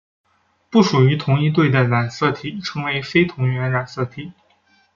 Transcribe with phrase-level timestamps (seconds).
[0.71, 4.33] 不属于同一对的染色体称为非同源染色体。